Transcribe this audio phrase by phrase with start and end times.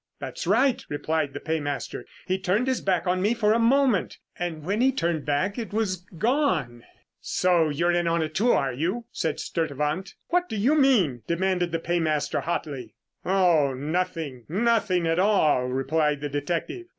[0.19, 2.07] "That's right," replied the paymaster.
[2.25, 5.73] "He turned his back on me for a moment, and when he turned back, it
[5.73, 6.83] was gone."
[7.19, 10.15] "So you're in on it too, are you?" said Sturtevant.
[10.29, 12.95] "What do you mean?" demanded the paymaster hotly.
[13.23, 16.87] "Oh nothing, nothing at all," replied the detective.